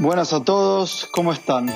[0.00, 1.70] Buenas a todos, ¿cómo están?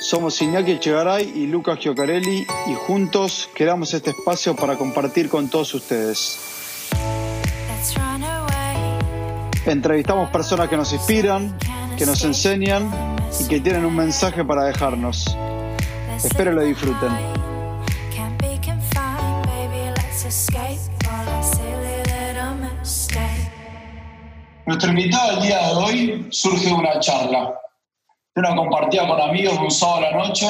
[0.00, 5.72] Somos Iñaki Echegaray y Lucas Giocarelli y juntos creamos este espacio para compartir con todos
[5.72, 6.36] ustedes.
[9.66, 11.56] Entrevistamos personas que nos inspiran,
[11.96, 12.90] que nos enseñan
[13.38, 15.36] y que tienen un mensaje para dejarnos.
[16.24, 17.10] Espero lo disfruten.
[24.70, 27.60] Nuestro invitado del día de hoy surge de una charla,
[28.36, 30.46] de una compartida con amigos de un sábado a la noche.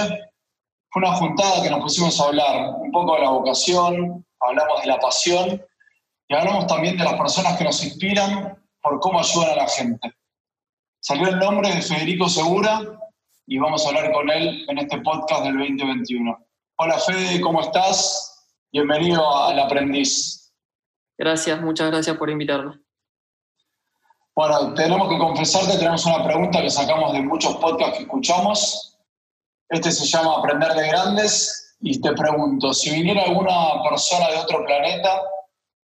[0.91, 4.89] Fue una juntada que nos pusimos a hablar un poco de la vocación, hablamos de
[4.89, 5.65] la pasión
[6.29, 10.13] y hablamos también de las personas que nos inspiran por cómo ayudan a la gente.
[11.01, 12.79] Salió el nombre de Federico Segura
[13.47, 16.47] y vamos a hablar con él en este podcast del 2021.
[16.77, 18.47] Hola Fede, ¿cómo estás?
[18.71, 20.53] Bienvenido al Aprendiz.
[21.17, 22.81] Gracias, muchas gracias por invitarme.
[24.35, 28.99] Bueno, tenemos que confesarte, tenemos una pregunta que sacamos de muchos podcasts que escuchamos.
[29.69, 34.65] Este se llama Aprender de Grandes y te pregunto, si viniera alguna persona de otro
[34.65, 35.21] planeta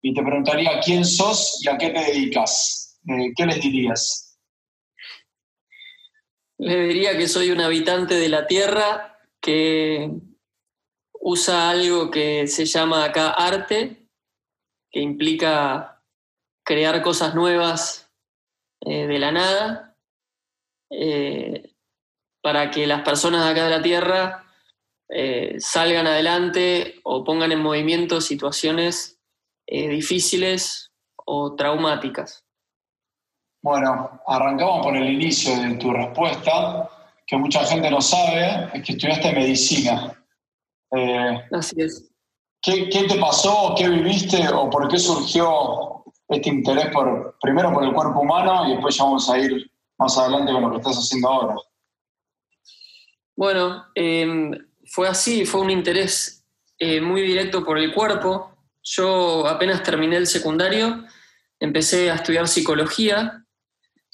[0.03, 4.39] y te preguntaría quién sos y a qué te dedicas, eh, ¿qué les dirías?
[6.59, 10.11] Le diría que soy un habitante de la Tierra que
[11.21, 14.09] usa algo que se llama acá arte,
[14.91, 16.03] que implica
[16.65, 18.06] crear cosas nuevas
[18.81, 19.97] eh, de la nada
[20.91, 21.75] eh,
[22.43, 24.45] para que las personas de acá de la Tierra
[25.09, 29.21] eh, salgan adelante o pongan en movimiento situaciones
[29.69, 30.93] difíciles
[31.25, 32.45] o traumáticas.
[33.63, 36.89] Bueno, arrancamos por el inicio de tu respuesta,
[37.27, 40.25] que mucha gente no sabe, es que estudiaste medicina.
[41.51, 42.09] Así es.
[42.67, 43.75] ¿qué, ¿Qué te pasó?
[43.77, 44.47] ¿Qué viviste?
[44.49, 45.96] ¿O por qué surgió
[46.29, 50.19] este interés por, primero por el cuerpo humano y después ya vamos a ir más
[50.19, 51.55] adelante con lo que estás haciendo ahora.
[53.37, 54.53] Bueno, em,
[54.87, 56.45] fue así, fue un interés
[56.79, 58.51] eh, muy directo por el cuerpo.
[58.83, 61.05] Yo apenas terminé el secundario,
[61.61, 63.45] empecé a estudiar psicología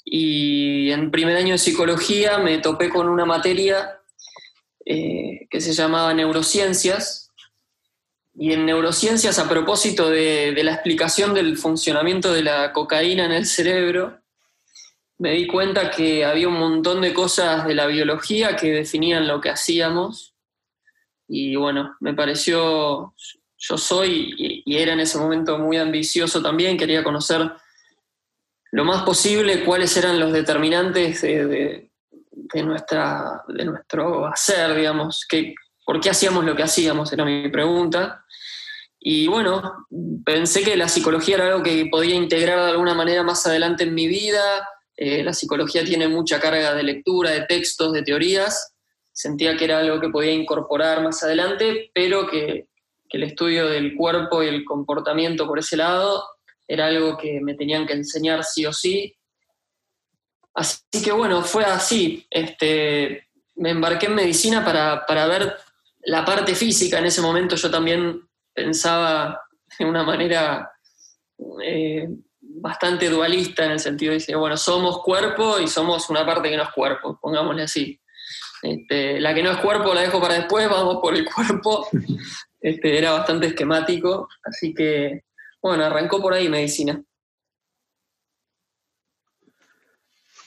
[0.03, 3.99] y en primer año de psicología me topé con una materia
[4.85, 7.22] eh, que se llamaba neurociencias,
[8.35, 13.45] y en neurociencias, a propósito de, la explicación del funcionamiento de la cocaína en el
[13.45, 14.19] cerebro,
[15.19, 19.39] me di cuenta que había un montón de cosas de la biología que definían lo
[19.39, 20.33] que hacíamos.
[21.27, 23.13] Y bueno, me pareció,
[23.57, 27.51] yo soy y, era en ese momento muy ambicioso también, quería conocer
[28.71, 31.91] lo más posible cuáles eran los determinantes de,
[32.55, 35.53] nuestra, de nuestro hacer, digamos, que,
[35.85, 38.25] por qué hacíamos lo que hacíamos, era mi pregunta.
[38.99, 39.85] Y bueno,
[40.25, 43.93] pensé que la psicología era algo que podía integrar de alguna manera más adelante en
[43.93, 44.67] mi vida.
[44.95, 48.73] Eh, la psicología tiene mucha carga de lectura, de textos, de teorías.
[49.11, 52.67] Sentía que era algo que podía incorporar más adelante, pero que,
[53.09, 56.23] que el estudio del cuerpo y el comportamiento por ese lado
[56.65, 59.15] era algo que me tenían que enseñar sí o sí.
[60.53, 62.25] Así que bueno, fue así.
[62.29, 65.57] Este, me embarqué en medicina para, para ver
[66.05, 66.99] la parte física.
[66.99, 68.21] En ese momento yo también
[68.53, 69.41] pensaba
[69.77, 70.71] de una manera
[71.63, 72.07] eh,
[72.39, 76.57] bastante dualista en el sentido de decir, bueno, somos cuerpo y somos una parte que
[76.57, 77.99] no es cuerpo, pongámosle así.
[78.61, 81.87] Este, la que no es cuerpo la dejo para después, vamos por el cuerpo.
[82.63, 85.25] Este, era bastante esquemático, así que,
[85.61, 87.03] bueno, arrancó por ahí medicina.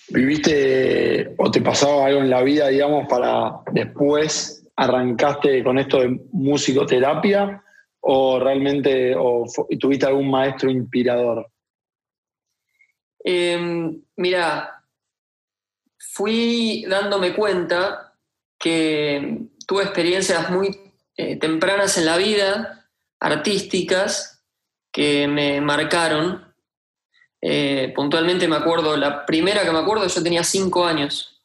[0.09, 6.21] ¿Viviste o te pasaba algo en la vida, digamos, para después arrancaste con esto de
[6.33, 7.63] musicoterapia
[8.01, 9.45] o realmente o
[9.81, 11.51] tuviste algún maestro inspirador?
[13.25, 14.85] Em, mira,
[15.99, 18.15] fui dándome cuenta
[18.59, 20.79] que tuve experiencias muy
[21.17, 22.89] eh, tempranas en la vida,
[23.19, 24.45] artísticas,
[24.93, 26.55] que me marcaron.
[27.41, 31.43] Eh, puntualmente me acuerdo, la primera que me acuerdo, yo tenía cinco años.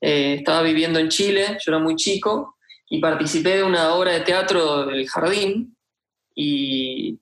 [0.00, 2.55] Eh, estaba viviendo en Chile, yo era muy chico,
[2.88, 5.76] y participé de una obra de teatro del jardín,
[6.36, 7.18] y,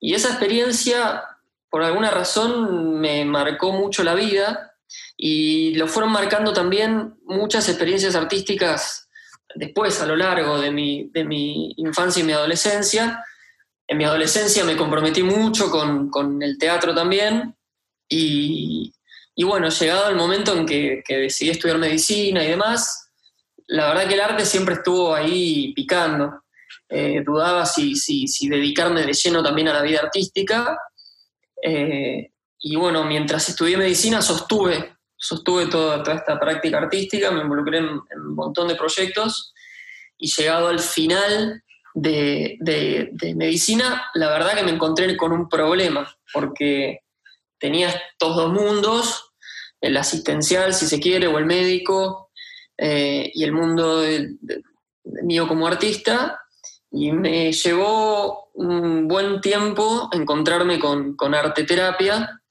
[0.00, 1.24] esa experiencia,
[1.68, 4.74] por alguna razón, me marcó mucho la vida
[5.16, 9.08] y lo fueron marcando también muchas experiencias artísticas
[9.54, 13.24] después, a lo largo de mi, de mi infancia y mi adolescencia.
[13.86, 17.56] En mi adolescencia me comprometí mucho con, con el teatro también
[18.08, 18.92] y,
[19.34, 23.11] y, bueno, llegado el momento en que, que decidí estudiar medicina y demás,
[23.68, 26.42] la verdad que el arte siempre estuvo ahí picando.
[26.88, 30.76] Eh, dudaba si, si, dedicarme de lleno también a la vida artística.
[31.62, 37.78] Eh, y bueno, mientras estudié medicina sostuve, sostuve toda, toda esta práctica artística, me involucré
[37.78, 39.52] en, un montón de proyectos
[40.18, 41.62] y llegado al final
[41.94, 47.00] de, de, medicina, la verdad que me encontré con un problema, porque
[47.58, 49.32] tenía estos dos mundos,
[49.80, 52.21] el asistencial, si se quiere, o el médico,
[52.84, 54.02] eh, y el mundo
[55.22, 56.40] mío como artista,
[56.90, 62.42] y me llevó un buen tiempo encontrarme con, con arte terapia,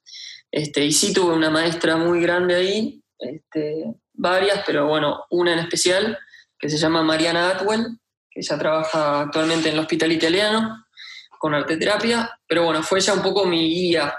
[0.50, 5.60] este, y sí tuve una maestra muy grande ahí, este, varias, pero bueno, una en
[5.60, 6.18] especial,
[6.58, 8.00] que se llama Mariana Atwell,
[8.30, 10.86] que ella trabaja actualmente en el hospital italiano
[11.40, 14.16] con arte terapia, pero bueno, fue ella un poco mi guía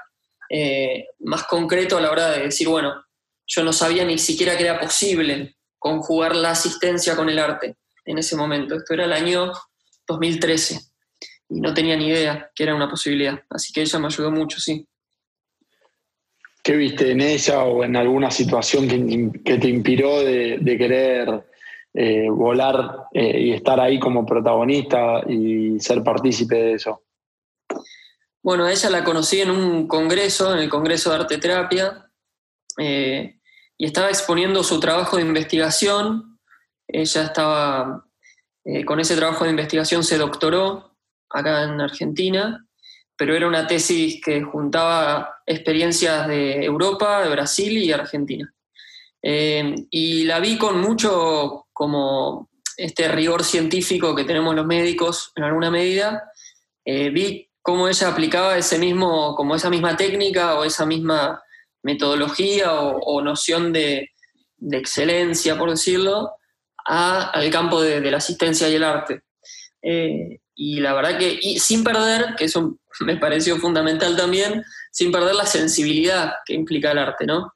[0.50, 3.02] eh, más concreto a la hora de decir, bueno,
[3.46, 8.19] yo no sabía ni siquiera que era posible conjugar la asistencia con el arte en
[8.19, 8.76] ese momento.
[8.76, 9.52] Esto era el año
[10.06, 10.79] 2013
[11.49, 13.43] y no tenía ni idea que era una posibilidad.
[13.50, 14.87] Así que ella me ayudó mucho, sí.
[16.62, 18.87] ¿Qué viste en ella o en alguna situación
[19.44, 21.43] que, te inspiró de, querer
[21.93, 27.02] eh, volar eh, y estar ahí como protagonista y ser partícipe de eso?
[28.40, 32.08] Bueno, ella la conocí en un congreso, en el Congreso de Arte Terapia,
[32.79, 33.40] eh,
[33.82, 36.38] y estaba exponiendo su trabajo de investigación.
[36.87, 38.06] Ella estaba,
[38.87, 40.94] con ese trabajo de investigación se doctoró
[41.29, 42.64] acá en Argentina
[43.23, 48.52] pero era una tesis que juntaba experiencias de Europa, de Brasil y Argentina.
[49.23, 55.44] Eh, y la vi con mucho como este rigor científico que tenemos los médicos en
[55.44, 56.32] alguna medida.
[56.84, 61.40] Eh, vi cómo ella aplicaba ese mismo, como esa misma técnica o esa misma
[61.82, 64.11] metodología o, noción de,
[64.70, 66.32] excelencia, por decirlo,
[66.84, 69.23] al campo de, la asistencia y el arte.
[69.82, 75.34] Eh, y la verdad que, sin perder, que eso me pareció fundamental también, sin perder
[75.34, 77.55] la sensibilidad que implica el arte, ¿no?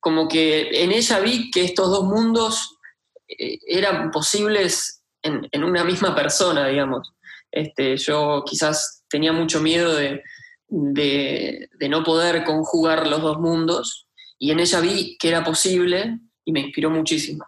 [0.00, 2.78] Como que en ella vi que estos dos mundos
[3.28, 7.12] eh, eran posibles en, una misma persona, digamos.
[7.50, 10.22] Este, yo quizás tenía mucho miedo de,
[10.68, 16.52] de no poder conjugar los dos mundos y en ella vi que era posible y
[16.52, 17.44] me inspiró muchísimo.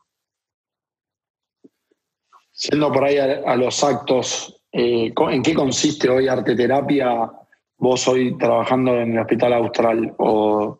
[2.50, 7.30] Siendo por ahí a, los actos, eh, ¿en qué consiste hoy arte terapia?
[7.78, 10.78] Vos hoy trabajando en el Hospital Austral o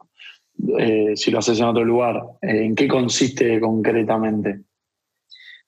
[0.79, 4.61] eh, si lo haces en otro lugar, eh, ¿en qué consiste concretamente?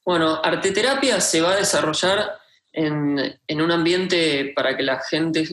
[0.04, 2.32] Bueno, arte terapia se va a desarrollar
[2.72, 5.46] en, en un ambiente para que la gente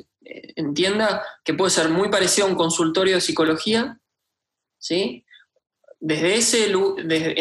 [0.56, 4.00] entienda que puede ser muy parecido a un consultorio de psicología,
[4.78, 5.26] ¿sí?
[6.00, 6.72] desde ese,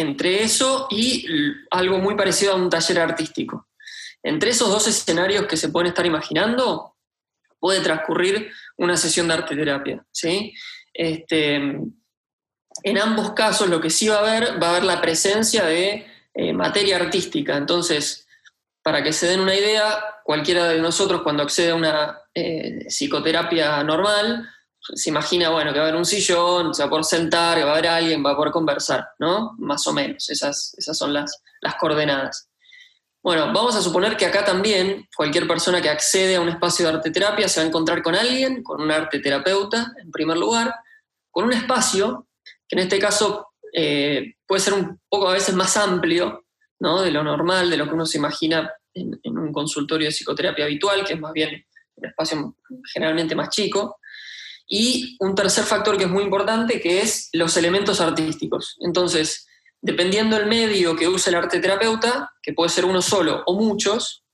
[0.01, 1.27] entre eso y
[1.71, 3.69] algo muy parecido a un taller artístico.
[4.23, 6.97] Entre esos dos escenarios que se pueden estar imaginando,
[7.61, 10.05] puede transcurrir una sesión de arte terapia.
[10.11, 10.53] ¿sí?
[10.93, 15.65] Este, en ambos casos lo que sí va a haber, va a haber la presencia
[15.65, 17.57] de eh, materia artística.
[17.57, 18.27] Entonces,
[18.83, 23.83] para que se den una idea, cualquiera de nosotros cuando accede a una eh, psicoterapia
[23.83, 24.49] normal,
[24.81, 27.65] se imagina, bueno, que va a haber un sillón, se va a poder sentar, que
[27.65, 29.55] va a haber alguien, va a poder conversar, ¿no?
[29.59, 32.49] Más o menos, esas, esas son las, las coordenadas.
[33.23, 36.95] Bueno, vamos a suponer que acá también cualquier persona que accede a un espacio de
[36.95, 40.75] arte terapia se va a encontrar con alguien, con un arte terapeuta, en primer lugar,
[41.31, 42.29] con un espacio
[42.67, 46.45] que en este caso eh, puede ser un poco a veces más amplio
[46.81, 47.03] ¿no?
[47.03, 50.65] de lo normal, de lo que uno se imagina en, en un consultorio de psicoterapia
[50.65, 51.67] habitual, que es más bien
[51.99, 52.57] un espacio
[52.93, 53.99] generalmente más chico.
[54.71, 58.77] Y un tercer factor que es muy importante, que es los elementos artísticos.
[58.81, 59.47] Entonces,
[59.81, 64.25] dependiendo del medio que use el arte terapeuta, que puede ser uno solo o muchos,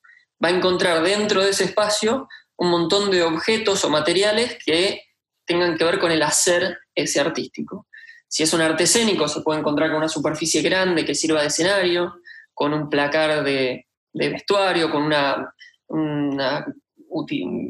[0.42, 5.02] va a encontrar dentro de ese espacio un montón de objetos o materiales que
[5.44, 7.86] tengan que ver con el hacer ese artístico.
[8.28, 11.48] Si es un arte escénico, se puede encontrar con una superficie grande que sirva de
[11.48, 12.16] escenario,
[12.52, 15.54] con un placar de, vestuario, con una,
[15.88, 16.66] una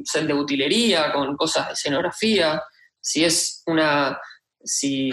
[0.05, 2.63] set de utilería, con cosas de escenografía.
[3.01, 4.19] Si es una.
[4.67, 5.11] Si,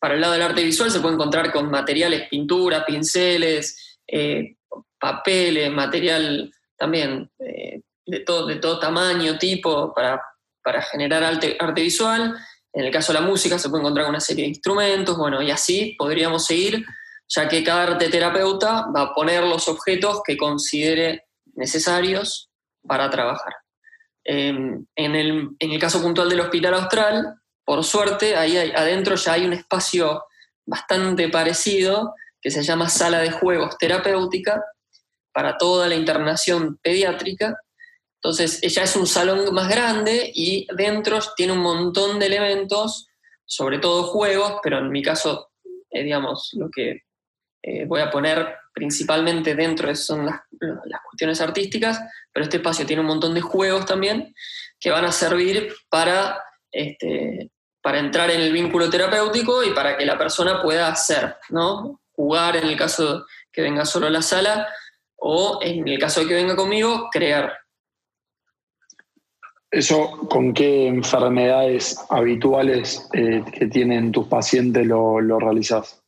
[0.00, 4.56] para el lado del arte visual se puede encontrar con materiales, pintura, pinceles, eh,
[4.98, 10.22] papeles, material también eh, de, todo, de todo tamaño, tipo, para,
[10.62, 12.34] para generar arte, arte visual.
[12.72, 15.42] En el caso de la música se puede encontrar con una serie de instrumentos, bueno,
[15.42, 16.84] y así podríamos seguir,
[17.28, 22.50] ya que cada arte terapeuta va a poner los objetos que considere necesarios
[22.86, 23.54] para trabajar.
[24.24, 29.52] Em, en, el, caso puntual del Hospital Austral, por suerte, ahí adentro ya hay un
[29.52, 30.24] espacio
[30.66, 34.62] bastante parecido que se llama sala de juegos terapéutica
[35.32, 37.58] para toda la internación pediátrica.
[38.22, 43.08] Entonces, ya es un salón más grande y dentro tiene un montón de elementos,
[43.44, 45.50] sobre todo juegos, pero en mi caso
[45.94, 47.02] eh, digamos, lo que
[47.62, 52.00] eh, voy a poner principalmente dentro son las, las, cuestiones artísticas,
[52.32, 54.34] pero este espacio tiene un montón de juegos también
[54.80, 57.50] que van a servir para, este,
[57.80, 62.00] para entrar en el vínculo terapéutico y para que la persona pueda hacer, ¿no?
[62.12, 64.68] Jugar en el caso que venga solo a la sala
[65.16, 67.56] o en el caso de que venga conmigo, crear.
[69.70, 76.03] ¿Eso con qué enfermedades habituales eh, que tienen tus pacientes lo, lo realizás?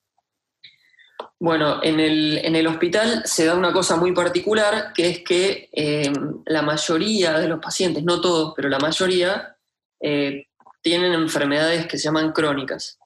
[1.38, 6.10] Bueno, en el, hospital se da una cosa muy particular, que es que eh,
[6.46, 9.56] la mayoría de los pacientes, no todos, pero la mayoría,
[10.00, 10.46] eh,
[10.82, 12.98] tienen enfermedades que se llaman crónicas.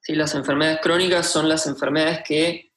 [0.00, 0.14] ¿Sí?
[0.14, 2.72] Las enfermedades crónicas son las enfermedades que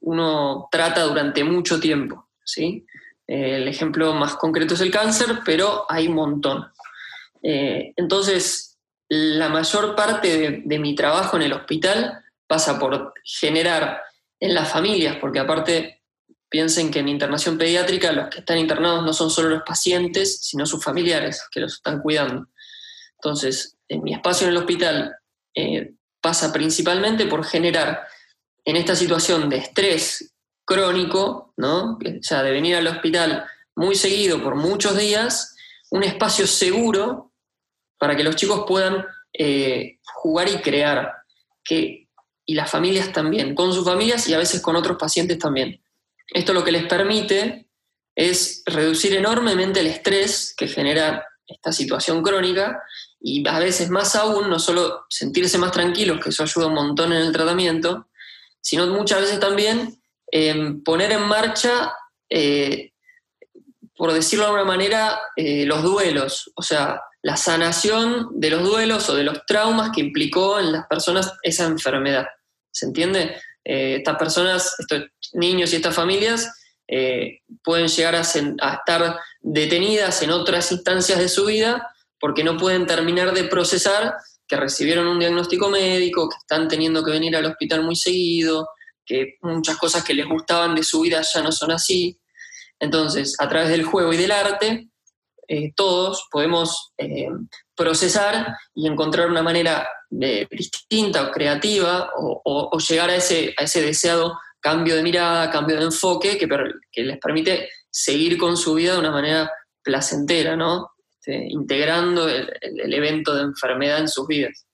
[0.00, 2.28] uno trata durante mucho tiempo.
[2.44, 2.86] ¿sí?
[3.26, 6.66] Eh, el ejemplo más concreto es el cáncer, pero hay un montón.
[7.42, 12.23] Eh, entonces, la mayor parte de, mi trabajo en el hospital
[12.54, 14.00] pasa por generar
[14.38, 16.02] en las familias, porque aparte
[16.48, 20.64] piensen que en internación pediátrica los que están internados no son solo los pacientes, sino
[20.64, 22.46] sus familiares que los están cuidando.
[23.14, 25.16] Entonces, en mi espacio en el hospital
[25.52, 28.06] eh, pasa principalmente por generar
[28.64, 30.32] en esta situación de estrés
[30.64, 31.94] crónico, ¿no?
[31.94, 35.56] o sea, de venir al hospital muy seguido por muchos días,
[35.90, 37.32] un espacio seguro
[37.98, 41.14] para que los chicos puedan eh, jugar y crear,
[41.64, 42.03] que,
[42.46, 45.80] y las familias también, con sus familias y a veces con otros pacientes también.
[46.28, 47.68] Esto lo que les permite
[48.14, 52.82] es reducir enormemente el estrés que genera esta situación crónica
[53.20, 57.12] y a veces más aún, no solo sentirse más tranquilos, que eso ayuda un montón
[57.12, 58.08] en el tratamiento,
[58.60, 60.00] sino muchas veces también
[60.84, 61.94] poner en marcha,
[62.28, 62.92] eh,
[63.96, 69.08] por decirlo de alguna manera, eh, los duelos, o sea, la sanación de los duelos
[69.08, 72.26] o de los traumas que implicó en las personas esa enfermedad.
[72.70, 73.36] ¿Se entiende?
[73.64, 76.52] Eh, estas personas, estos niños y estas familias
[77.62, 83.32] pueden llegar a estar detenidas en otras instancias de su vida porque no pueden terminar
[83.32, 84.14] de procesar
[84.46, 88.68] que recibieron un diagnóstico médico, que están teniendo que venir al hospital muy seguido,
[89.04, 92.18] que muchas cosas que les gustaban de su vida ya no son así.
[92.78, 94.88] Entonces, a través del juego y del arte,
[95.48, 97.28] eh, todos podemos eh,
[97.74, 104.38] procesar y encontrar una manera distinta o creativa o, llegar a ese, a ese deseado
[104.60, 109.10] cambio de mirada, cambio de enfoque que, les permite seguir con su vida de una
[109.10, 109.50] manera
[109.82, 110.92] placentera, ¿no?
[111.24, 114.66] Este, integrando el, el, evento de enfermedad en sus vidas.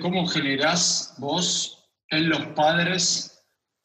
[0.00, 3.37] ¿cómo generás vos en los padres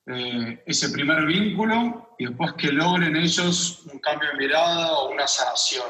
[0.06, 5.28] eh, ese primer vínculo y después que logren ellos un cambio de mirada o una
[5.28, 5.88] sanación.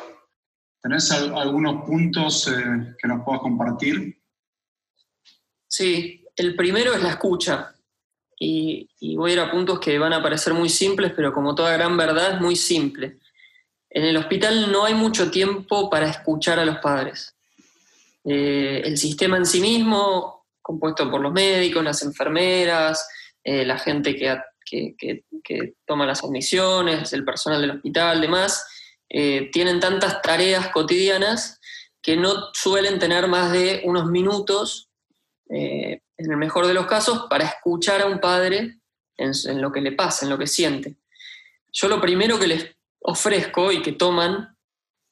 [0.82, 4.22] ¿Tenés algunos puntos eh, que nos puedas compartir?
[5.68, 7.74] Sí, el primero es la escucha.
[8.38, 11.72] Y, voy a ir a puntos que van a parecer muy simples, pero como toda
[11.72, 13.20] gran verdad es muy simple.
[13.90, 17.34] En el hospital no hay mucho tiempo para escuchar a los padres.
[18.26, 23.08] Eh, el sistema en sí mismo compuesto por los médicos, las enfermeras,
[23.44, 24.40] eh, la gente que,
[25.86, 28.66] toma las admisiones, el personal del hospital, demás,
[29.10, 31.60] eh, tienen tantas tareas cotidianas
[32.02, 34.90] que no suelen tener más de unos minutos,
[35.50, 38.80] eh, en el mejor de los casos, para escuchar a un padre
[39.18, 40.96] en, lo que le pasa, en lo que siente.
[41.72, 44.58] Yo lo primero que les ofrezco y que toman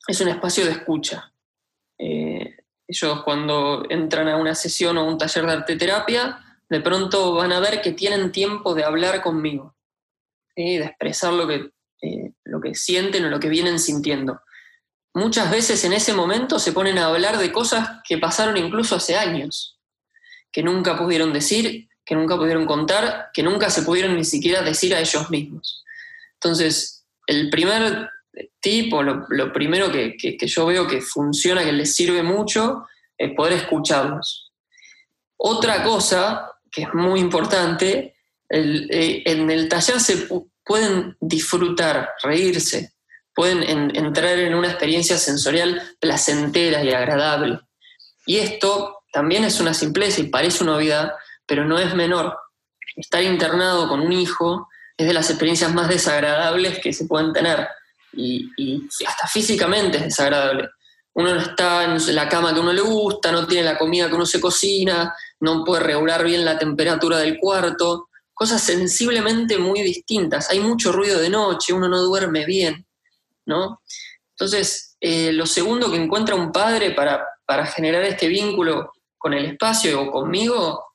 [0.07, 1.33] es un espacio de escucha.
[1.97, 7.51] Ellos cuando entran a una sesión o un taller de arte terapia, de pronto van
[7.51, 9.75] a ver que tienen tiempo de hablar conmigo,
[10.55, 11.69] de expresar lo que,
[12.01, 14.39] eh, lo que sienten o lo que vienen sintiendo.
[15.13, 19.17] Muchas veces en ese momento se ponen a hablar de cosas que pasaron incluso hace
[19.17, 19.79] años,
[20.49, 24.95] que nunca pudieron decir, que nunca pudieron contar, que nunca se pudieron ni siquiera decir
[24.95, 25.83] a ellos mismos.
[26.35, 28.09] Entonces, el primer
[28.61, 32.87] tipo, lo, primero que, yo veo que funciona, que les sirve mucho,
[33.17, 34.53] es poder escucharlos.
[35.35, 38.15] Otra cosa que es muy importante,
[38.49, 40.27] eh, en el taller se
[40.63, 42.93] pueden disfrutar, reírse,
[43.33, 43.63] pueden
[43.95, 47.59] entrar en una experiencia sensorial placentera y agradable.
[48.25, 51.13] Y esto también es una simpleza y parece una novedad,
[51.45, 52.37] pero no es menor.
[52.95, 57.67] Estar internado con un hijo es de las experiencias más desagradables que se pueden tener
[58.13, 60.69] y, hasta físicamente es desagradable.
[61.13, 64.15] Uno no está en la cama que uno le gusta, no tiene la comida que
[64.15, 70.49] uno se cocina, no puede regular bien la temperatura del cuarto, cosas sensiblemente muy distintas.
[70.49, 72.85] Hay mucho ruido de noche, uno no duerme bien,
[73.45, 73.81] ¿no?
[74.31, 79.45] Entonces, eh, lo segundo que encuentra un padre para, para generar este vínculo con el
[79.45, 80.91] espacio o conmigo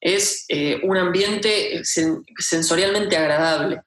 [0.00, 3.82] es eh, un ambiente sensorialmente agradable.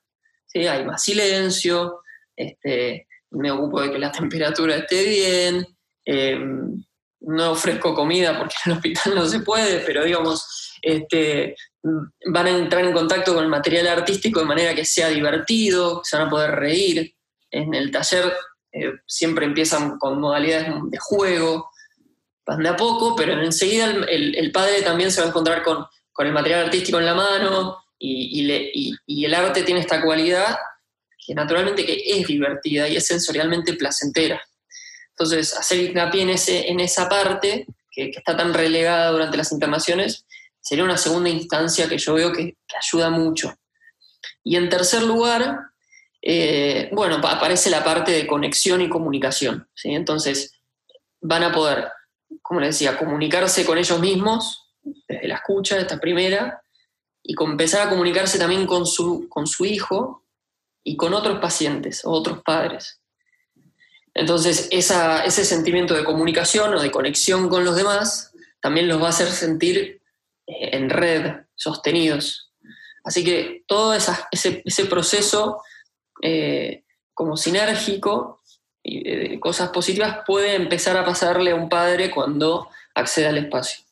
[0.45, 0.67] ¿sí?
[0.67, 2.01] Hay más silencio,
[2.35, 5.67] este, me ocupo de que la temperatura esté bien,
[6.05, 6.83] em,
[7.21, 11.55] no ofrezco comida porque en el hospital no se puede, pero digamos, este,
[12.25, 16.17] van a entrar en contacto con el material artístico de manera que sea divertido, se
[16.17, 17.15] van a poder reír.
[17.51, 18.33] En el taller
[18.71, 21.69] eh, siempre empiezan con modalidades de juego,
[22.45, 25.85] van de a poco, pero enseguida el, padre también se va a encontrar con,
[26.17, 28.47] el material artístico en la mano y,
[29.07, 30.55] y, el arte tiene esta cualidad
[31.25, 34.41] que naturalmente que es divertida y es sensorialmente placentera.
[35.11, 40.25] Entonces, hacer hincapié en, ese, en esa parte que, está tan relegada durante las internaciones
[40.59, 43.53] sería una segunda instancia que yo veo que, ayuda mucho.
[44.43, 45.59] Y en tercer lugar,
[46.21, 49.67] eh, bueno, aparece la parte de conexión y comunicación.
[49.75, 49.91] ¿sí?
[49.91, 50.53] Entonces,
[51.19, 51.87] van a poder,
[52.41, 54.71] como les decía, comunicarse con ellos mismos,
[55.07, 56.63] desde la escucha, esta primera,
[57.23, 60.20] y empezar a comunicarse también con su, con su hijo
[60.83, 62.99] y con otros pacientes o otros padres.
[64.13, 69.09] Entonces, ese sentimiento de comunicación o de conexión con los demás también los va a
[69.09, 70.01] hacer sentir
[70.47, 72.51] eh, en red, sostenidos.
[73.03, 75.61] Así que todo ese, proceso
[76.21, 76.83] eh,
[77.13, 78.41] como sinérgico
[78.83, 83.83] y de cosas positivas puede empezar a pasarle a un padre cuando accede al espacio.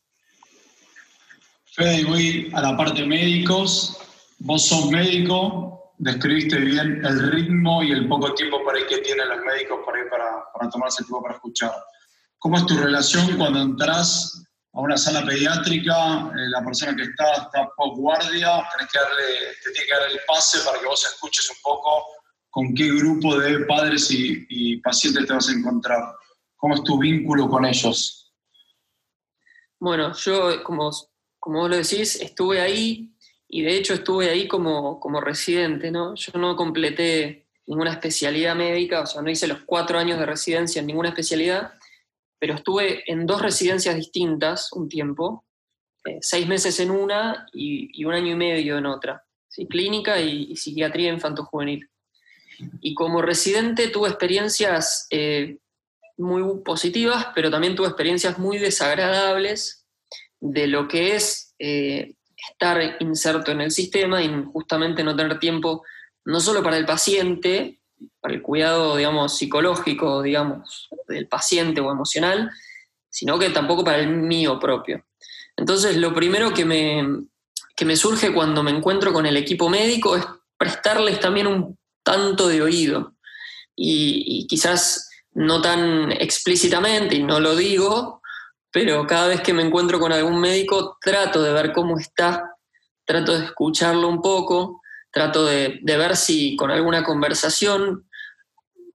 [1.71, 3.97] Fede, voy a la parte médicos.
[4.39, 9.41] Vos sos médico, describiste bien el ritmo y el poco tiempo para que tienen los
[9.43, 11.71] médicos para, para, para tomarse el tiempo para escuchar.
[12.39, 14.41] ¿Cómo es tu relación cuando entras
[14.73, 19.71] a una sala pediátrica, eh, la persona que está está post guardia, que darle, te
[19.71, 22.05] tiene que dar el pase para que vos escuches un poco
[22.49, 26.15] con qué grupo de padres y, y pacientes te vas a encontrar?
[26.55, 28.33] ¿Cómo es tu vínculo con ellos?
[29.79, 30.91] Bueno, yo, como,
[31.39, 33.13] como vos lo decís, estuve ahí
[33.49, 36.13] y de hecho estuve ahí como, como residente, ¿no?
[36.13, 40.79] Yo no completé ninguna especialidad médica, o sea, no hice los cuatro años de residencia
[40.79, 41.73] en ninguna especialidad,
[42.39, 45.45] pero estuve en dos residencias distintas un tiempo,
[46.05, 49.67] eh, seis meses en una y, un año y medio en otra, ¿sí?
[49.67, 51.89] clínica y, psiquiatría infanto-juvenil.
[52.81, 55.57] Y como residente tuve experiencias eh,
[56.17, 59.87] muy positivas, pero también tuve experiencias muy desagradables
[60.39, 62.15] de lo que es eh,
[62.51, 65.83] estar inserto en el sistema y justamente no tener tiempo
[66.25, 67.79] no solo para el paciente,
[68.21, 72.51] para el cuidado, digamos, psicológico, digamos, del paciente o emocional,
[73.09, 75.05] sino que tampoco para el mío propio.
[75.57, 77.05] Entonces, lo primero que me,
[77.85, 80.25] me surge cuando me encuentro con el equipo médico es
[80.57, 83.15] prestarles también un tanto de oído.
[83.75, 88.18] Y quizás no tan explícitamente, y no lo digo,
[88.71, 92.55] pero cada vez que me encuentro con algún médico trato de ver cómo está,
[93.05, 98.07] trato de escucharlo un poco, trato de, ver si con alguna conversación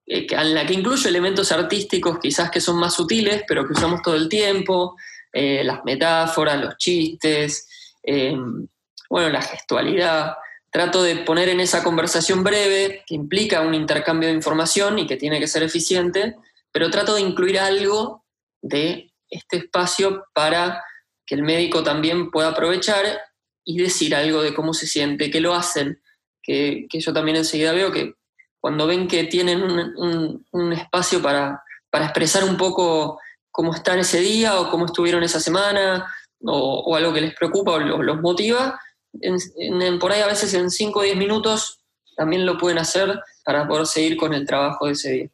[0.07, 4.03] eh, en la que incluyo elementos artísticos quizás que son más sutiles, pero que usamos
[4.03, 4.97] todo el tiempo,
[5.33, 7.69] eh, las metáforas, los chistes,
[8.03, 8.69] em,
[9.11, 10.37] bueno, la gestualidad.
[10.71, 15.17] Trato de poner en esa conversación breve, que implica un intercambio de información y que
[15.17, 16.37] tiene que ser eficiente,
[16.71, 18.25] pero trato de incluir algo
[18.61, 20.83] de este espacio para
[21.27, 23.05] que el médico también pueda aprovechar
[23.65, 26.01] y decir algo de cómo se siente, que lo hacen,
[26.43, 28.15] que, yo también enseguida veo que
[28.61, 33.19] cuando ven que tienen un, espacio para, expresar un poco
[33.51, 36.13] cómo están ese día o cómo estuvieron esa semana
[36.45, 38.79] o, algo que les preocupa o los, motiva,
[40.01, 41.81] por ahí a veces en 5 o 10 minutos
[42.17, 45.31] también lo pueden hacer para poder seguir con el trabajo de ese día.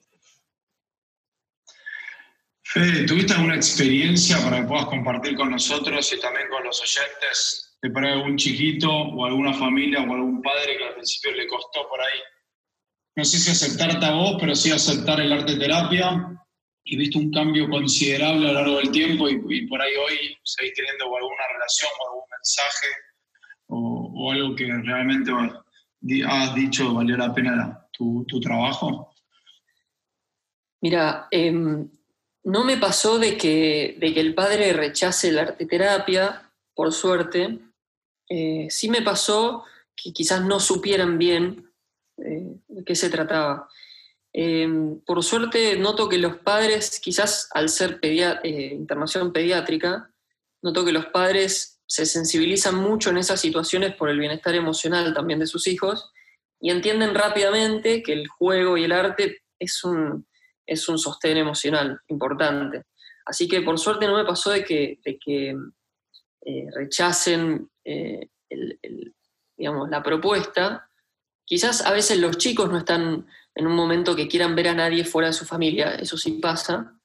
[2.72, 7.76] Fede, ¿tuviste alguna experiencia para que puedas compartir con nosotros y también con los oyentes
[7.82, 11.88] de para algún chiquito o alguna familia o algún padre que al principio le costó
[11.88, 12.20] por ahí?
[13.16, 16.40] No sé si aceptarte a vos, pero sí aceptar el arte terapia
[16.84, 20.74] y viste un cambio considerable a lo largo del tiempo y, por ahí hoy seguís
[20.74, 22.88] teniendo alguna relación o algún mensaje
[23.66, 25.32] o, algo que realmente
[26.24, 29.12] has dicho valió la pena tu, tu trabajo?
[30.82, 31.52] Mira, eh,
[32.44, 37.58] no me pasó de que, de que el padre rechace la arteterapia, por suerte.
[38.28, 41.70] Eh, sí me pasó que quizás no supieran bien
[42.18, 43.68] eh, de qué se trataba.
[44.32, 50.10] Em, por suerte noto que los padres, quizás al ser eh, internación pediátrica,
[50.62, 55.40] noto que los padres se sensibilizan mucho en esas situaciones por el bienestar emocional también
[55.40, 56.12] de sus hijos
[56.60, 60.26] y entienden rápidamente que el juego y el arte es un,
[60.70, 62.84] es un sostén emocional importante.
[63.26, 65.56] Así que por suerte no me pasó de que, que
[66.42, 68.28] eh, rechacen eh,
[69.56, 70.88] digamos, la propuesta.
[71.44, 75.04] Quizás a veces los chicos no están en un momento que quieran ver a nadie
[75.04, 76.98] fuera de su familia, eso sí pasa.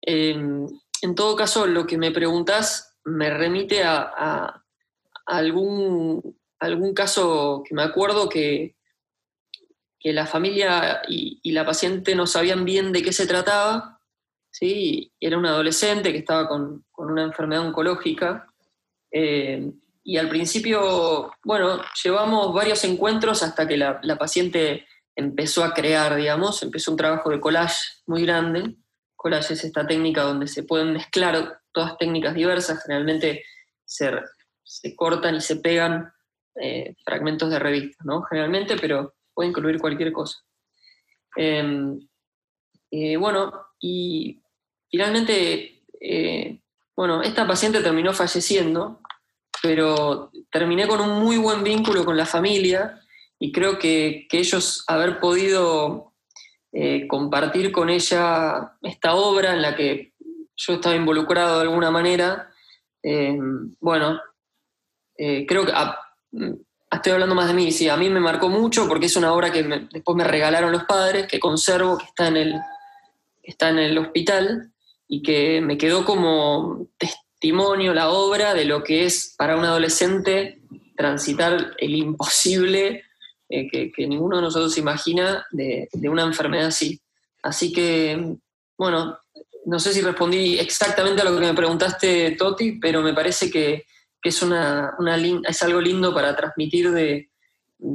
[0.00, 0.66] Em,
[1.02, 4.62] en todo caso, lo que me preguntas me remite a,
[5.26, 8.75] algún, algún caso que me acuerdo que,
[9.98, 14.00] que la familia y, la paciente no sabían bien de qué se trataba,
[14.50, 15.12] ¿sí?
[15.20, 18.46] era un adolescente que estaba con, una enfermedad oncológica.
[19.10, 19.70] Eh,
[20.04, 26.62] y al principio, bueno, llevamos varios encuentros hasta que la, paciente empezó a crear, digamos,
[26.62, 28.76] empezó un trabajo de collage muy grande.
[29.16, 33.44] Collage es esta técnica donde se pueden mezclar todas técnicas diversas, generalmente
[33.84, 34.12] se,
[34.62, 36.12] se cortan y se pegan
[36.54, 38.22] eh, fragmentos de revistas, ¿no?
[38.22, 40.42] Generalmente, pero puede incluir cualquier cosa.
[41.36, 42.00] Em,
[42.90, 44.40] eh, bueno, y
[44.90, 46.58] finalmente, eh,
[46.96, 49.02] bueno, esta paciente terminó falleciendo,
[49.62, 52.98] pero terminé con un muy buen vínculo con la familia
[53.38, 56.14] y creo que, ellos haber podido
[56.72, 60.14] eh, compartir con ella esta obra en la que
[60.56, 62.50] yo estaba involucrado de alguna manera,
[63.02, 64.18] em, bueno,
[65.18, 65.72] creo que
[66.90, 69.52] estoy hablando más de mí, sí, a mí me marcó mucho porque es una obra
[69.52, 72.54] que después me regalaron los padres, que conservo, que está en, el,
[73.42, 74.72] está en el hospital
[75.08, 80.60] y que me quedó como testimonio la obra de lo que es para un adolescente
[80.96, 83.04] transitar el imposible
[83.48, 87.00] eh, que, ninguno de nosotros imagina de, de una enfermedad así.
[87.42, 88.36] Así que,
[88.76, 89.18] bueno,
[89.66, 93.84] no sé si respondí exactamente a lo que me preguntaste, Toti, pero me parece que
[94.28, 94.96] es, una,
[95.48, 97.30] es algo lindo para transmitir de,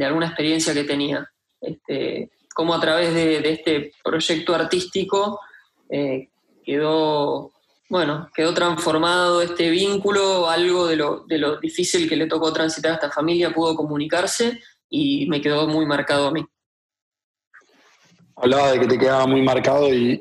[0.04, 1.30] alguna experiencia que tenía.
[1.60, 5.40] Este, como a través de, este proyecto artístico
[5.90, 6.30] eh,
[6.64, 7.52] quedó,
[7.90, 12.92] bueno, quedó transformado este vínculo, algo de lo, de lo difícil que le tocó transitar
[12.92, 16.46] a esta familia pudo comunicarse y me quedó muy marcado a mí.
[18.36, 20.20] Hablaba de que te quedaba muy marcado y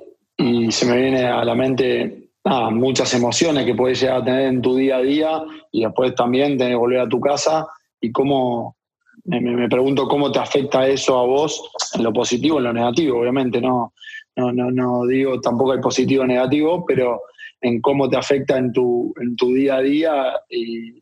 [0.71, 4.77] se me viene a la mente muchas emociones que puedes llegar a tener en tu
[4.77, 7.67] día a día y después también tener que volver a tu casa
[8.01, 8.77] y cómo,
[9.25, 13.61] me, pregunto cómo te afecta eso a vos en lo positivo, en lo negativo, obviamente,
[13.61, 13.93] no,
[14.37, 17.23] no, no, digo tampoco hay positivo o negativo, pero
[17.61, 20.99] en cómo te afecta en tu, en tu día a día y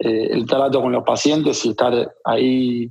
[0.00, 2.90] eh, el trato con los pacientes y estar ahí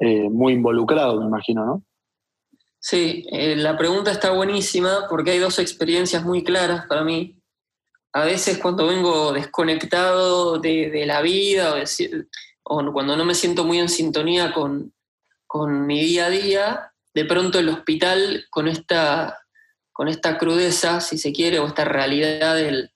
[0.00, 1.82] eh, muy involucrado, me imagino, ¿no?
[2.88, 7.36] Sí, eh, la pregunta está buenísima porque hay dos experiencias muy claras para mí.
[8.12, 11.74] A veces cuando vengo desconectado de, la vida
[12.62, 14.94] o, cuando no me siento muy en sintonía con,
[15.84, 19.36] mi día a día, de pronto el hospital con esta,
[19.90, 22.88] con esta crudeza, si se quiere, o esta realidad de,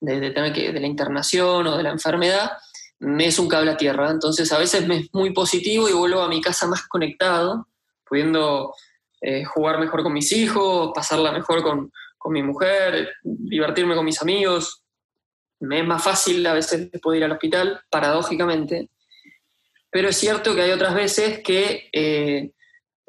[0.00, 2.50] tener que, de la internación o de la enfermedad,
[2.98, 4.10] me es un cable a tierra.
[4.10, 7.68] Entonces a veces me es muy positivo y vuelvo a mi casa más conectado,
[8.04, 8.74] pudiendo
[9.20, 11.90] eh, jugar mejor con mis hijos, pasarla mejor con,
[12.28, 14.82] mi mujer, divertirme con mis amigos.
[15.60, 18.90] Me es más fácil a veces poder ir al hospital, paradójicamente.
[19.90, 22.50] Pero es cierto que hay otras veces que eh,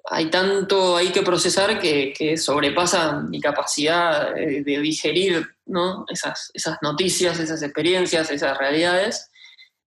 [0.09, 6.05] hay tanto ahí que procesar que, sobrepasa mi capacidad de, digerir ¿no?
[6.07, 9.31] esas, esas noticias, esas experiencias, esas realidades.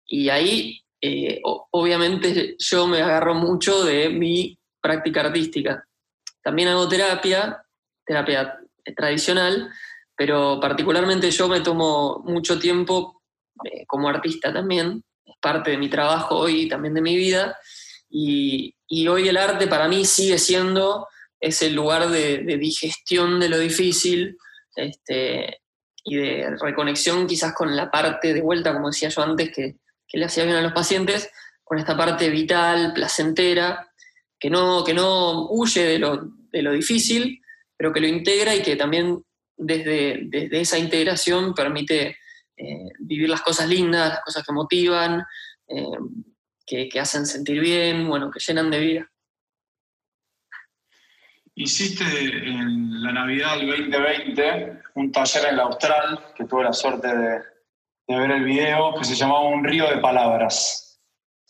[0.08, 5.88] Y ahí, eh, obviamente, yo me agarro mucho de mi práctica artística.
[6.44, 7.64] También hago terapia,
[8.06, 8.58] terapia
[8.96, 9.72] tradicional,
[10.16, 13.22] pero particularmente yo me tomo mucho tiempo
[13.64, 17.58] eh, como artista también, es parte de mi trabajo hoy y también de mi vida,
[18.10, 18.76] y,
[19.08, 21.08] hoy el arte para mí sigue siendo
[21.40, 24.38] ese lugar de, digestión de lo difícil
[24.76, 25.62] este,
[26.04, 29.78] y de reconexión quizás con la parte de vuelta, como decía yo antes, que,
[30.08, 31.32] que le hacía bien a los pacientes,
[31.64, 33.91] con esta parte vital, placentera,
[34.42, 36.20] que no, que no huye de lo,
[36.52, 37.40] de lo difícil,
[37.78, 39.24] pero que lo integra y que también
[39.56, 42.18] desde, desde esa integración permite
[42.58, 45.24] eh, vivir las cosas lindas, las cosas que motivan,
[45.68, 45.86] eh,
[46.66, 49.12] que, que, hacen sentir bien, bueno, que llenan de vida.
[51.54, 57.08] Hiciste en la Navidad del 2020 un taller en la Austral, que tuve la suerte
[57.08, 57.42] de,
[58.08, 60.91] de ver el video, que se llamaba Un río de palabras.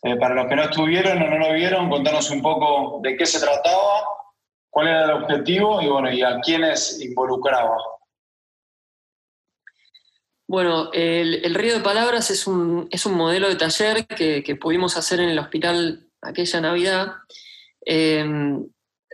[0.03, 3.25] Eh, para los que no estuvieron o no lo vieron, contanos un poco de qué
[3.25, 4.03] se trataba,
[4.69, 7.77] cuál era el objetivo y, bueno, y a quiénes involucraba.
[10.47, 15.19] Bueno, el, Río de Palabras es un, es un modelo de taller que, pudimos hacer
[15.19, 17.13] en el hospital aquella Navidad.
[17.85, 18.67] Em,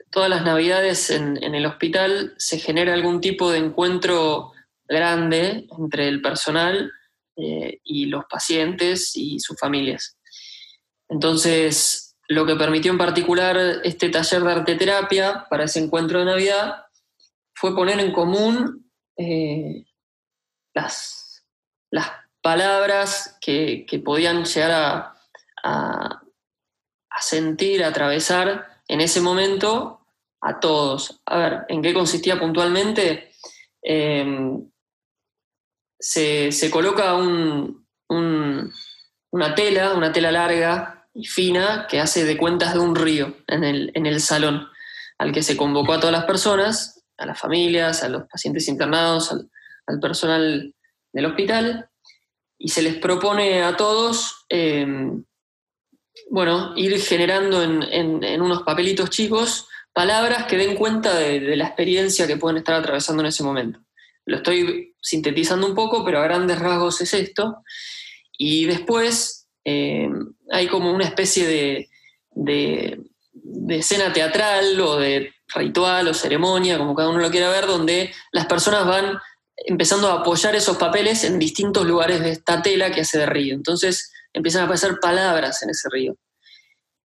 [0.09, 4.51] todas las Navidades en, en, el hospital se genera algún tipo de encuentro
[4.87, 6.91] grande entre el personal
[7.35, 10.16] eh, y los pacientes y sus familias.
[11.09, 16.25] Entonces, lo que permitió en particular este taller de arte terapia para ese encuentro de
[16.25, 16.85] Navidad
[17.55, 19.85] fue poner en común eh,
[20.73, 21.45] las,
[21.89, 25.13] las palabras que, podían llegar
[25.63, 26.21] a,
[27.19, 30.05] sentir, a atravesar en ese momento
[30.41, 31.19] a todos.
[31.25, 33.31] A ver, ¿en qué consistía puntualmente?
[33.81, 34.69] Em,
[35.99, 38.71] se, coloca una
[39.55, 44.21] tela, una tela larga y fina que hace de cuentas de un río en el,
[44.21, 44.67] salón,
[45.17, 49.31] al que se convocó a todas las personas, a las familias, a los pacientes internados,
[49.31, 50.75] al, personal
[51.11, 51.89] del hospital,
[52.59, 55.23] y se les propone a todos, em,
[56.29, 62.37] bueno, ir generando en, unos papelitos chicos palabras que den cuenta de la experiencia que
[62.37, 63.79] pueden estar atravesando en ese momento.
[64.25, 67.63] Lo estoy sintetizando un poco, pero a grandes rasgos es esto.
[68.37, 69.36] Y después
[69.69, 70.09] eh,
[70.49, 73.01] hay como una especie de,
[73.67, 78.45] escena teatral o de ritual o ceremonia, como cada uno lo quiera ver, donde las
[78.45, 79.19] personas van
[79.57, 83.55] empezando a apoyar esos papeles en distintos lugares de esta tela que hace de río.
[83.55, 86.15] Entonces empiezan a aparecer palabras en ese río.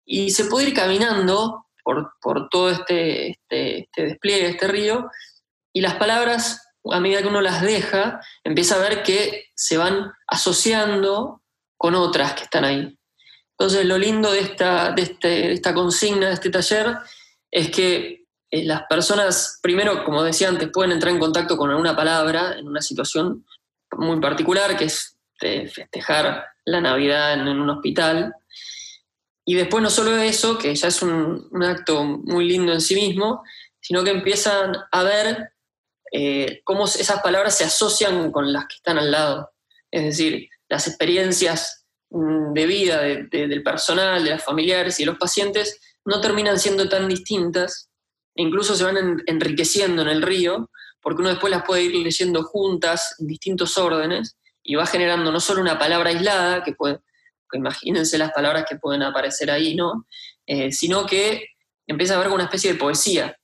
[0.05, 5.09] Y se puede ir caminando por, todo este, este, este despliegue, este río,
[5.73, 10.11] y las palabras a medida que uno las deja, empieza a ver que se van
[10.27, 11.40] asociando
[11.81, 12.95] con otras que están ahí.
[13.57, 16.95] Entonces, lo lindo de esta, de, este, esta consigna, de este taller,
[17.49, 21.95] es que eh, las personas, primero, como decía antes, pueden entrar en contacto con alguna
[21.95, 23.47] palabra en una situación
[23.93, 28.35] muy particular, que es festejar la Navidad en, un hospital.
[29.43, 32.93] Y después no solo eso, que ya es un, un acto muy lindo en sí
[32.93, 33.41] mismo,
[33.79, 35.53] sino que empiezan a ver
[36.11, 39.51] eh, cómo esas palabras se asocian con las que están al lado.
[39.89, 45.19] Es decir, las experiencias mm, de vida del personal, de los familiares y de los
[45.19, 47.89] pacientes no terminan siendo tan distintas
[48.35, 52.43] e incluso se van enriqueciendo en el río, porque uno después las puede ir leyendo
[52.43, 56.99] juntas en distintos órdenes y va generando no solo una palabra aislada, que puede,
[57.51, 60.07] imagínense las palabras que pueden aparecer ahí, ¿no?
[60.45, 61.47] Eh, sino que
[61.85, 63.37] empieza a haber una especie de poesía,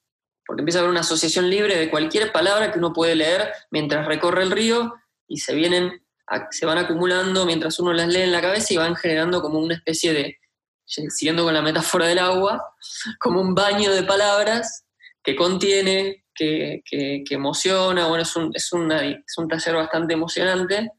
[0.46, 4.08] porque empieza a haber una asociación libre de cualquier palabra que uno puede leer mientras
[4.08, 4.94] recorre el río
[5.28, 6.07] y se vienen,
[6.52, 9.76] se van acumulando mientras uno las lee en la cabeza y van generando como una
[9.76, 10.38] especie de,
[10.86, 12.76] siguiendo con la metáfora del agua,
[13.20, 14.86] como un baño de palabras
[15.24, 16.84] que contiene, que,
[17.30, 20.92] emociona, bueno, es un, es, un taller bastante emocionante,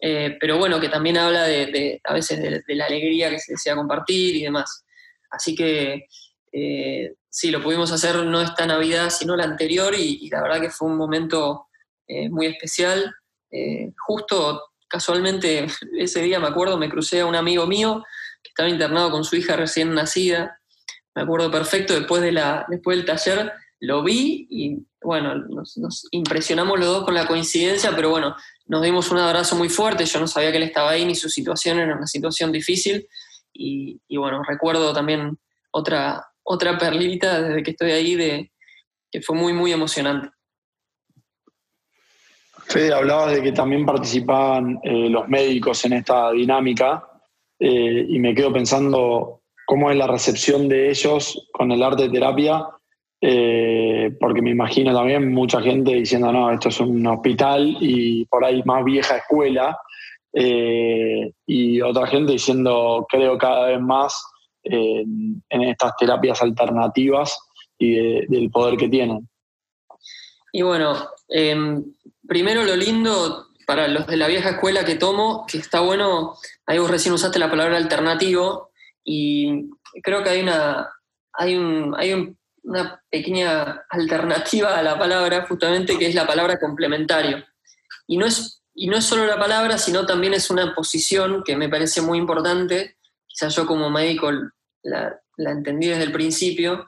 [0.00, 3.74] eh, pero bueno, que también habla de, a veces de, la alegría que se desea
[3.74, 4.84] compartir y demás.
[5.30, 6.06] Así que
[6.52, 10.70] eh, sí, lo pudimos hacer no esta Navidad, sino la anterior, y, la verdad que
[10.70, 11.66] fue un momento
[12.06, 13.12] eh, muy especial.
[13.56, 15.66] Eh, justo, casualmente,
[15.98, 18.04] ese día me acuerdo, me crucé a un amigo mío
[18.42, 20.60] que estaba internado con su hija recién nacida.
[21.14, 26.78] Me acuerdo perfecto, después, de la, después del taller lo vi y bueno, nos, impresionamos
[26.78, 28.34] los dos con la coincidencia, pero bueno,
[28.66, 30.06] nos dimos un abrazo muy fuerte.
[30.06, 33.06] Yo no sabía que él estaba ahí ni su situación era una situación difícil.
[33.52, 35.38] Y, y bueno, recuerdo también
[35.70, 38.52] otra, otra perlita desde que estoy ahí de
[39.12, 40.30] que fue muy, muy emocionante.
[42.74, 47.04] Fede, hablabas de que también participaban eh, los médicos en esta dinámica
[47.56, 52.08] eh, y me quedo pensando cómo es la recepción de ellos con el arte de
[52.08, 52.66] terapia,
[53.20, 58.44] eh, porque me imagino también mucha gente diciendo, no, esto es un hospital y por
[58.44, 59.78] ahí más vieja escuela,
[61.46, 64.20] y otra gente diciendo, creo cada vez más
[64.64, 67.38] en, estas terapias alternativas
[67.78, 69.28] y del poder que tienen.
[70.52, 70.96] Y bueno,
[71.28, 71.84] em,
[72.26, 76.78] primero lo lindo para los de la vieja escuela que tomo, que está bueno, ahí
[76.78, 78.70] vos recién usaste la palabra alternativo
[79.02, 79.70] y
[80.02, 80.90] creo que hay una,
[81.32, 87.44] hay un, hay una pequeña alternativa a la palabra, justamente que es la palabra complementario.
[88.06, 91.56] Y no es, y no es solo la palabra, sino también es una posición que
[91.56, 94.30] me parece muy importante, quizás yo como médico
[94.82, 96.86] la, entendí desde el principio,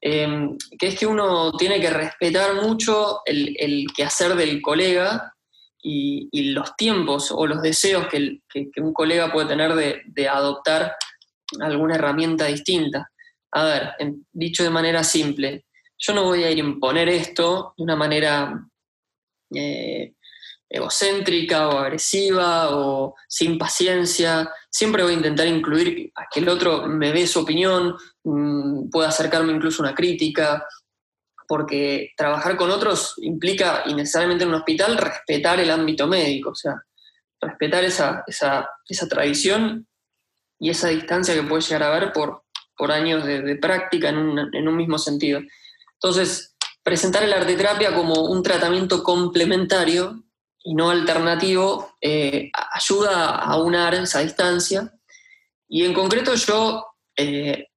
[0.00, 5.34] em, que es que uno tiene que respetar mucho el, quehacer del colega
[5.82, 8.40] y, los tiempos o los deseos que,
[8.76, 10.96] un colega puede tener de, adoptar
[11.60, 13.10] alguna herramienta distinta.
[13.52, 13.90] A ver,
[14.32, 15.64] dicho de manera simple,
[15.98, 18.68] yo no voy a ir a imponer esto de una manera
[19.54, 20.14] eh,
[20.70, 24.50] egocéntrica o agresiva o sin paciencia.
[24.70, 29.08] Siempre voy a intentar incluir a que el otro me dé su opinión, mm, pueda
[29.08, 30.64] acercarme incluso una crítica.
[31.50, 36.54] porque trabajar con otros implica, y necesariamente en un hospital, respetar el ámbito médico, o
[36.54, 36.74] sea,
[37.40, 39.86] respetar esa, esa, esa tradición
[40.60, 42.42] y esa distancia que puede llegar a haber por,
[42.76, 45.40] por años de, práctica en un, en un, mismo sentido.
[45.94, 50.24] Entonces, presentar el arte terapia como un tratamiento complementario
[50.62, 54.92] y no alternativo eh, ayuda a aunar esa distancia.
[55.68, 57.68] Y en concreto yo eh,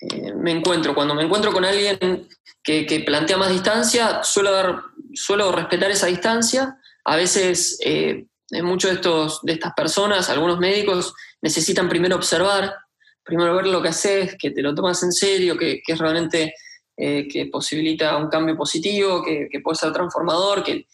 [0.00, 2.28] eh, me encuentro, cuando me encuentro con alguien
[2.62, 4.82] que, plantea más distancia, suelo, dar,
[5.14, 6.76] suelo respetar esa distancia.
[7.04, 7.78] A veces
[8.62, 12.74] muchos de, de estas personas, algunos médicos, necesitan primero observar,
[13.22, 16.52] primero ver lo que haces, que te lo tomas en serio, que, es realmente
[16.94, 20.86] que posibilita un cambio positivo, que, puede ser transformador, que,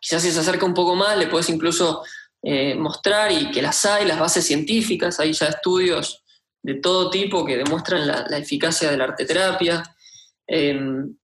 [0.00, 2.02] quizás si se acerca un poco más, le puedes incluso
[2.42, 6.22] eh, mostrar y que las hay, las bases científicas, hay ya estudios
[6.62, 9.82] de todo tipo que demuestran la, eficacia de la arteterapia.
[10.46, 11.16] Em,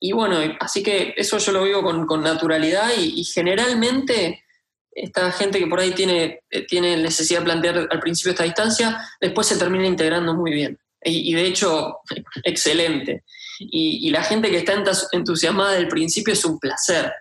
[0.00, 4.42] y bueno, así que eso yo lo vivo con, naturalidad y, generalmente
[4.90, 9.00] esta gente que por ahí tiene, eh, tiene necesidad de plantear al principio esta distancia,
[9.20, 10.78] después se termina integrando muy bien.
[11.04, 11.98] Y, de hecho,
[12.44, 13.24] excelente.
[13.58, 14.74] Y, y, la gente que está
[15.12, 17.12] entusiasmada del principio es un placer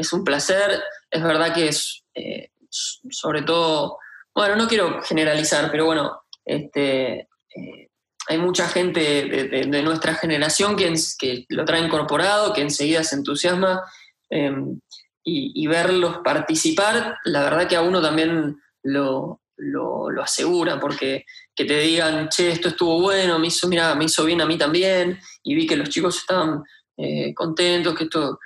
[0.00, 0.82] es un placer.
[1.10, 3.98] Es verdad que es, eh, sobre todo,
[4.34, 7.90] bueno, no quiero generalizar, pero bueno, este, eh,
[8.28, 13.82] hay mucha gente de, nuestra generación que, que, lo trae incorporado, que enseguida se entusiasma
[14.28, 14.78] em,
[15.24, 19.40] y, verlos participar, la verdad que a uno también lo,
[20.22, 24.40] asegura, porque que te digan, che, esto estuvo bueno, me hizo, mira, me hizo bien
[24.40, 26.62] a mí también, y vi que los chicos estaban
[26.96, 28.38] eh, contentos, que esto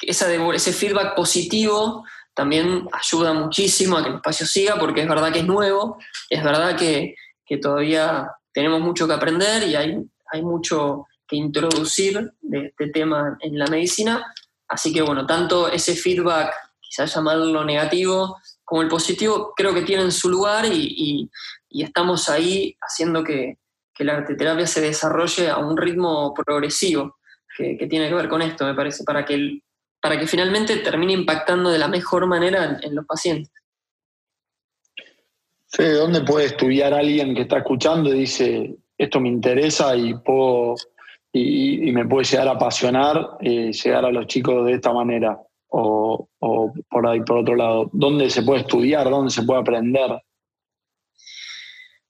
[0.00, 2.04] ese feedback positivo
[2.38, 5.98] también ayuda muchísimo a que el espacio siga, porque es verdad que es nuevo,
[6.30, 7.16] es verdad que,
[7.60, 9.96] todavía tenemos mucho que aprender y hay,
[10.30, 14.24] hay mucho que introducir de este tema en la medicina.
[14.68, 20.12] Así que bueno, tanto ese feedback, quizás llamarlo negativo, como el positivo, creo que tienen
[20.12, 21.28] su lugar y,
[21.70, 23.58] estamos ahí haciendo que,
[23.92, 27.16] que, la arteterapia se desarrolle a un ritmo progresivo,
[27.56, 29.62] que, que, tiene que ver con esto, me parece, para que el,
[30.08, 33.52] para que finalmente termine impactando de la mejor manera en, los pacientes.
[35.76, 40.76] ¿dónde puede estudiar alguien que está escuchando y dice, esto me interesa y, puedo,
[41.30, 45.38] y, me puede llegar a apasionar eh, llegar a los chicos de esta manera?
[45.68, 46.26] O,
[46.88, 49.10] por ahí, por otro lado, ¿dónde se puede estudiar?
[49.10, 50.22] ¿Dónde se puede aprender?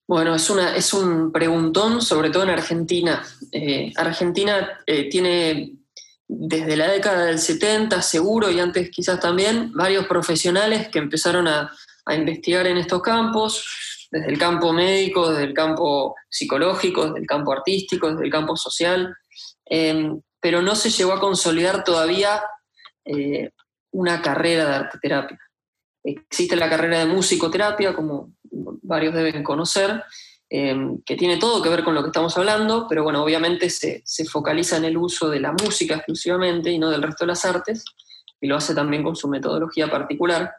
[0.07, 3.27] Bueno, es, una, es un preguntón, sobre todo en Argentina.
[3.51, 5.79] Eh, Argentina eh, tiene
[6.29, 11.73] desde la década del 70, seguro, y antes quizás también, varios profesionales que empezaron a,
[12.11, 17.53] investigar en estos campos, desde el campo médico, desde el campo psicológico, desde el campo
[17.53, 19.15] artístico, desde el campo social,
[19.67, 22.41] em, pero no se llegó a consolidar todavía
[23.05, 23.51] eh,
[23.91, 25.39] una carrera de arteterapia.
[26.03, 30.03] Existe la carrera de musicoterapia, como varios deben conocer,
[30.51, 34.03] Em, que tiene todo que ver con lo que estamos hablando, pero bueno, obviamente se,
[34.25, 37.85] focaliza en el uso de la música exclusivamente y no del resto de las artes,
[38.41, 40.55] y lo hace también con su metodología particular.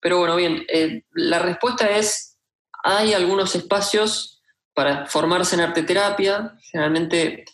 [0.00, 2.38] Pero bueno, bien, eh, la respuesta es,
[2.84, 4.40] hay algunos espacios
[4.72, 7.44] para formarse en arte terapia, generalmente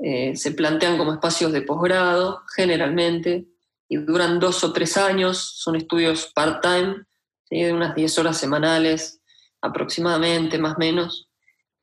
[0.00, 3.46] eh, se plantean como espacios de posgrado, generalmente,
[3.88, 7.04] y duran dos o tres años, son estudios part-time,
[7.48, 9.20] de unas 10 horas semanales,
[9.60, 11.28] aproximadamente, más o menos.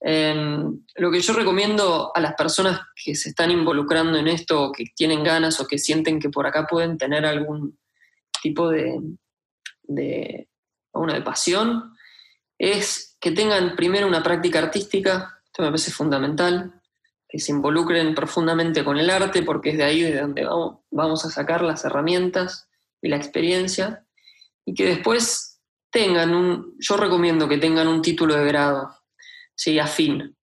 [0.06, 4.86] Em, lo que yo recomiendo a las personas que se están involucrando en esto, que
[4.94, 7.80] tienen ganas o que sienten que por acá pueden tener algún
[8.42, 9.00] tipo de,
[9.84, 10.50] de,
[10.94, 11.94] de pasión,
[12.58, 16.82] es que tengan primero una práctica artística, esto me parece fundamental,
[17.30, 21.26] que se involucren profundamente con el arte, porque es de ahí de donde vamos, vamos
[21.26, 22.68] a sacar las herramientas
[23.02, 24.06] y la experiencia,
[24.66, 25.53] y que después
[25.94, 28.90] tengan un, yo recomiendo que tengan un título de grado,
[29.56, 29.78] ¿sí?
[29.78, 30.36] afín,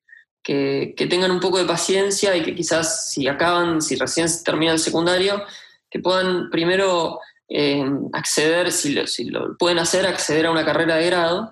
[0.44, 4.76] que, que, tengan un poco de paciencia y que quizás si acaban, si recién terminan
[4.76, 5.44] el secundario,
[5.90, 7.20] que puedan primero
[7.50, 11.52] eh, acceder, si lo, si lo pueden hacer, acceder a una carrera de grado,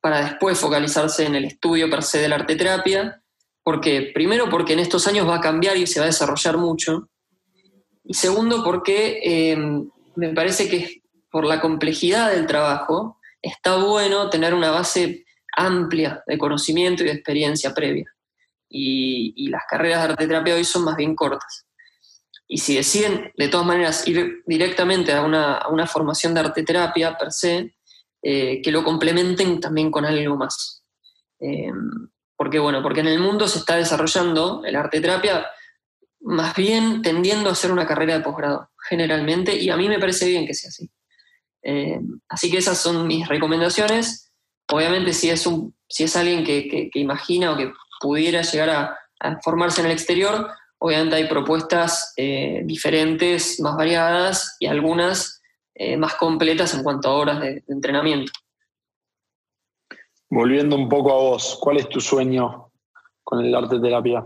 [0.00, 3.22] para después focalizarse en el estudio per se de la arteterapia,
[3.64, 7.08] porque primero porque en estos años va a cambiar y se va a desarrollar mucho,
[8.04, 9.56] y segundo porque eh,
[10.16, 13.17] me parece que por la complejidad del trabajo,
[13.48, 15.24] está bueno tener una base
[15.56, 18.06] amplia de conocimiento y de experiencia previa.
[18.70, 21.66] Y, las carreras de arteterapia hoy son más bien cortas.
[22.46, 27.74] Y si deciden, de todas maneras, ir directamente a una, formación de arteterapia per se,
[28.22, 30.82] eh, que lo complementen también con algo más.
[31.40, 31.70] Eh,
[32.36, 35.46] porque, bueno, porque en el mundo se está desarrollando, la arteterapia
[36.20, 40.26] más bien tendiendo a hacer una carrera de posgrado, generalmente, y a mí me parece
[40.26, 40.90] bien que sea así.
[41.62, 44.32] Eh, así que esas son mis recomendaciones.
[44.70, 48.98] Obviamente, si es, un, si es alguien que, imagina o que pudiera llegar a,
[49.42, 50.48] formarse en el exterior,
[50.78, 55.42] obviamente hay propuestas eh, diferentes, más variadas y algunas
[55.74, 58.30] eh, más completas en cuanto a horas de, de entrenamiento.
[60.30, 62.70] Volviendo un poco a vos, ¿cuál es tu sueño
[63.24, 64.24] con el arte terapia?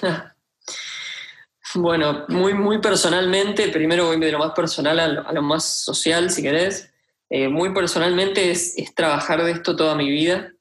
[1.74, 6.42] Bueno, muy, muy personalmente, primero voy de lo más personal a lo, más social, si
[6.42, 6.92] querés.
[7.28, 10.52] Eh, muy personalmente es, trabajar de esto toda mi vida.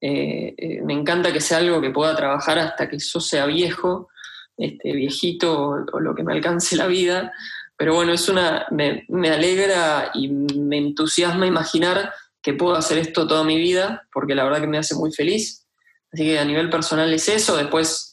[0.00, 4.08] Eh, eh, me encanta que sea algo que pueda trabajar hasta que yo sea viejo,
[4.56, 7.32] este, viejito o, lo que me alcance la vida.
[7.76, 13.26] Pero bueno, es una, me, me alegra y me entusiasma imaginar que puedo hacer esto
[13.26, 15.66] toda mi vida, porque la verdad que me hace muy feliz.
[16.12, 17.56] Así que a nivel personal es eso.
[17.56, 18.09] Después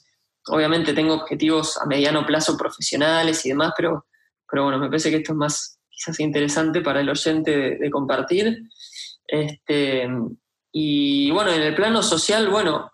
[0.50, 4.06] obviamente tengo objetivos a mediano plazo profesionales y demás, pero,
[4.50, 8.64] pero bueno, me parece que esto es más quizás interesante para el oyente de, compartir.
[9.28, 10.08] Este,
[10.72, 12.92] y bueno, en el plano social, bueno,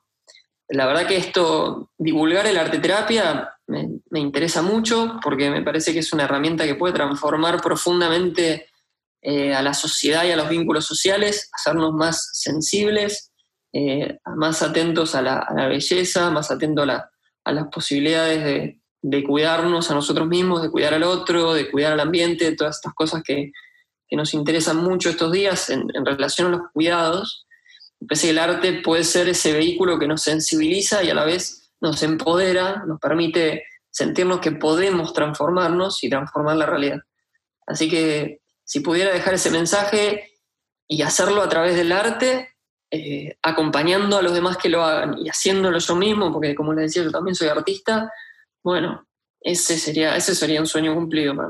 [0.69, 5.99] la verdad que esto, divulgar el arte terapia me, interesa mucho porque me parece que
[5.99, 8.67] es una herramienta que puede transformar profundamente
[9.21, 13.31] eh, a la sociedad y a los vínculos sociales, hacernos más sensibles,
[13.73, 17.12] eh, más atentos a la, a la, belleza, más atentos a la,
[17.43, 21.99] a las posibilidades de, cuidarnos a nosotros mismos, de cuidar al otro, de cuidar al
[21.99, 23.51] ambiente, todas estas cosas que,
[24.11, 27.47] nos interesan mucho estos días en, relación a los cuidados.
[28.07, 31.71] Pensé que el arte puede ser ese vehículo que nos sensibiliza y a la vez
[31.81, 36.99] nos empodera, nos permite sentirnos que podemos transformarnos y transformar la realidad.
[37.65, 40.31] Así que si pudiera dejar ese mensaje
[40.87, 42.52] y hacerlo a través del arte,
[42.95, 46.91] eh, acompañando a los demás que lo hagan y haciéndolo yo mismo, porque como les
[46.91, 48.13] decía, yo también soy artista,
[48.63, 49.07] bueno,
[49.41, 51.49] ese sería, ese sería un sueño cumplido para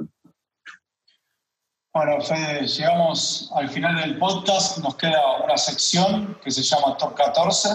[1.93, 7.13] Bueno, Fede, llegamos al final del podcast, nos queda una sección que se llama Top
[7.13, 7.67] 14.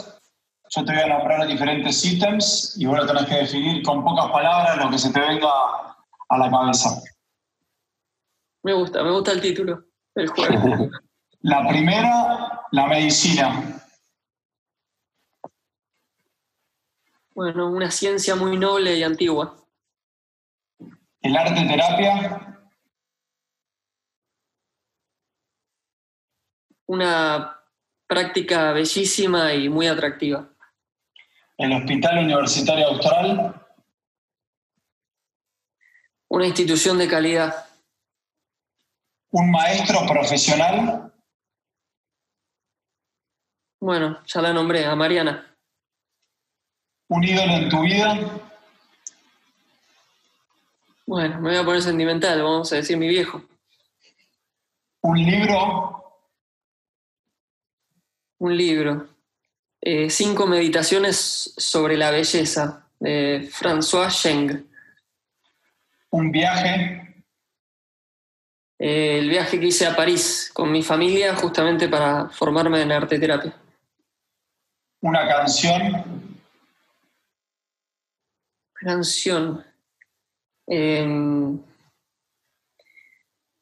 [0.71, 4.31] Yo te voy a nombrar diferentes ítems y vos lo tenés que definir con pocas
[4.31, 5.51] palabras lo que se te venga
[6.31, 7.03] a la cabeza.
[8.63, 10.89] Me gusta, me gusta el título del juego.
[11.49, 13.83] La primera, la medicina.
[17.35, 19.57] Bueno, una ciencia muy noble y antigua.
[21.23, 22.69] El arte terapia.
[26.85, 27.59] Una
[28.07, 30.51] práctica bellísima y muy atractiva.
[31.57, 33.67] El Hospital Universitario Austral.
[36.29, 37.55] Una institución de calidad.
[39.31, 41.09] Un maestro profesional.
[43.81, 45.57] Bueno, ya la nombré, a Mariana.
[47.09, 48.19] ¿Un ídolo en tu vida?
[51.07, 53.43] Bueno, me voy a poner sentimental, vamos a decir mi viejo.
[55.03, 56.23] ¿Un libro?
[58.39, 59.09] Un libro.
[59.81, 64.67] Eh, cinco meditaciones sobre la belleza, de François Cheng.
[66.11, 67.25] ¿Un viaje?
[68.81, 73.19] Eh, el viaje que hice a París con mi familia justamente para formarme en arte
[73.19, 73.55] terapia
[75.01, 76.05] una canción.
[78.75, 79.65] Canción.
[80.67, 81.59] Em,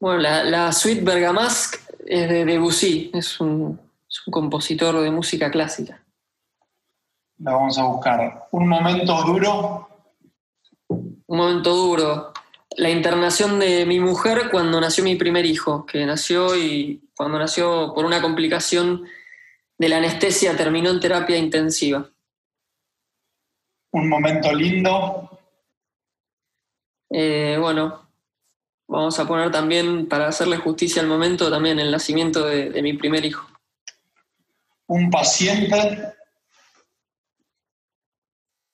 [0.00, 6.02] bueno, la, suite Bergamasque es de Debussy, es un, es un compositor de música clásica.
[7.38, 8.48] La vamos a buscar.
[8.50, 9.88] Un momento duro.
[10.88, 12.32] Un momento duro.
[12.76, 17.92] La internación de mi mujer cuando nació mi primer hijo, que nació y cuando nació
[17.94, 19.04] por una complicación
[19.78, 22.10] de la anestesia terminó en terapia intensiva.
[23.92, 25.30] Un momento lindo.
[27.10, 28.08] Eh, bueno,
[28.88, 33.24] vamos a poner también, para hacerle justicia al momento, también el nacimiento de, mi primer
[33.24, 33.46] hijo.
[34.88, 36.12] Un paciente.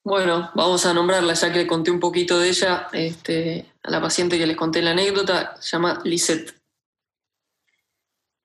[0.05, 4.39] Bueno, vamos a nombrarla, ya que conté un poquito de ella, este, a la paciente
[4.39, 6.62] que les conté la anécdota, se llama Lisette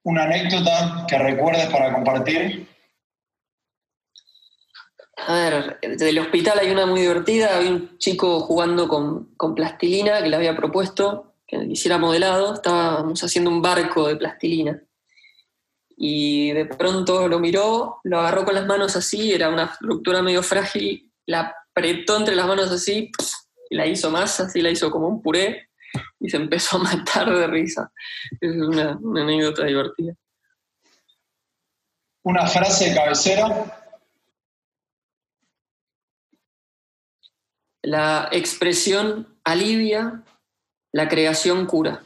[0.07, 2.65] una anécdota que recuerdes para compartir.
[5.17, 7.57] A ver, del hospital hay una muy divertida.
[7.57, 12.53] Había un chico jugando con, plastilina que le había propuesto que hiciera modelado.
[12.53, 14.81] Estábamos haciendo un barco de plastilina.
[15.97, 20.41] Y de pronto lo miró, lo agarró con las manos así, era una estructura medio
[20.41, 23.11] frágil, la apretó entre las manos así,
[23.69, 25.66] y la hizo más, así la hizo como un puré
[26.19, 27.91] y se empezó a matar de risa.
[28.39, 30.13] Es una, anécdota divertida.
[32.23, 33.83] Una frase de cabecera.
[37.83, 40.23] La expresión alivia,
[40.91, 42.03] la creación cura.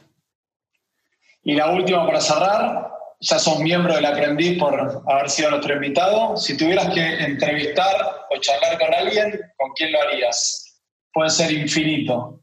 [1.42, 6.36] Y la última para cerrar, ya sos miembro del aprendiz por haber sido nuestro invitado.
[6.36, 10.80] Si tuvieras que entrevistar o charlar con alguien, ¿con quién lo harías?
[11.12, 12.41] Puede ser infinito.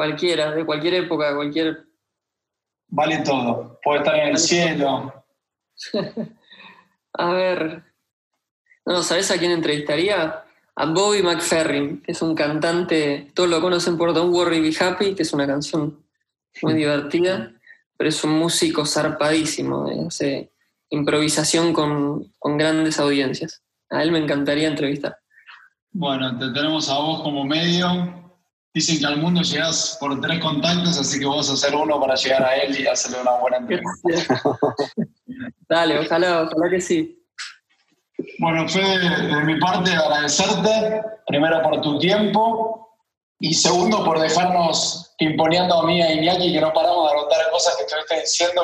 [0.00, 1.84] Cualquiera, de cualquier época, cualquier...
[2.88, 3.78] Vale todo.
[3.82, 5.24] Puede estar en el cielo.
[7.12, 7.82] a ver.
[8.86, 10.44] No, ¿sabes a quién entrevistaría?
[10.74, 15.14] A Bobby McFerrin, que es un cantante, todos lo conocen por Don't Worry Be Happy,
[15.14, 16.02] que es una canción
[16.62, 17.52] muy divertida
[18.00, 20.52] pero es un músico zarpadísimo, eh, hace
[20.88, 23.62] improvisación con, grandes audiencias.
[23.90, 25.18] A él me encantaría entrevistar.
[25.92, 28.19] Bueno, te tenemos a vos como medio.
[28.72, 32.44] Dicen que al mundo llegas por tres contactos, así que vos hacer uno para llegar
[32.44, 34.40] a él y hacerle una buena entrevista.
[35.68, 37.20] Dale, ojalá, ojalá que sí.
[38.38, 42.96] Bueno, Fede, de mi parte agradecerte, primero por tu tiempo
[43.40, 47.76] y segundo por dejarnos imponiendo a mí a Iñaki que no paramos de anotar cosas
[47.76, 48.62] que estuviste diciendo